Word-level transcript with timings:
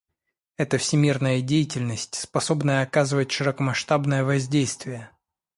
Это 0.57 0.79
всемирная 0.79 1.41
деятельность, 1.41 2.15
способная 2.15 2.81
оказывать 2.81 3.31
широкомасштабное 3.31 4.23
воздействие». 4.23 5.11